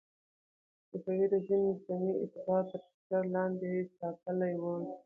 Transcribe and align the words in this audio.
صفوي 0.89 1.25
رژیم 1.33 1.61
سني 1.83 2.11
اتباع 2.23 2.61
تر 2.69 2.79
فشار 2.91 3.23
لاندې 3.35 3.71
ساتلي 3.97 4.53
ول. 4.61 4.83